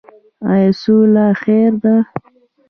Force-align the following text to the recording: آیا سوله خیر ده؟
آیا 0.51 0.71
سوله 0.81 1.25
خیر 1.41 1.71
ده؟ 1.83 1.95